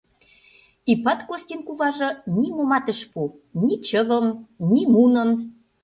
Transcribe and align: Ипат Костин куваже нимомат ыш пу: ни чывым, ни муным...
Ипат 0.91 1.19
Костин 1.27 1.61
куваже 1.67 2.09
нимомат 2.39 2.85
ыш 2.93 2.99
пу: 3.11 3.21
ни 3.59 3.71
чывым, 3.87 4.27
ни 4.69 4.81
муным... 4.93 5.29